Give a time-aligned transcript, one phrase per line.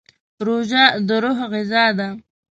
[0.45, 2.07] روژه د روح غذا ده.